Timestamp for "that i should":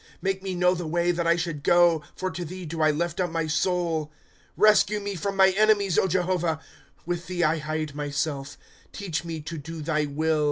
1.11-1.61